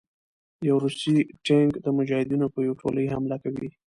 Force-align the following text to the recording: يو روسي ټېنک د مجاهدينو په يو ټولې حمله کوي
يو 0.67 0.75
روسي 0.83 1.15
ټېنک 1.45 1.71
د 1.85 1.87
مجاهدينو 1.97 2.47
په 2.53 2.59
يو 2.67 2.73
ټولې 2.81 3.11
حمله 3.13 3.37
کوي 3.43 3.69